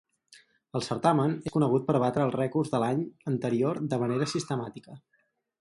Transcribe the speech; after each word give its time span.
El 0.79 0.83
certamen 0.85 1.35
és 1.49 1.53
conegut 1.57 1.85
per 1.91 1.95
batre 2.05 2.25
els 2.29 2.37
rècords 2.39 2.73
de 2.73 2.81
l'any 2.85 3.05
anterior 3.35 3.85
de 3.93 4.01
manera 4.07 4.33
sistemàtica. 4.37 4.99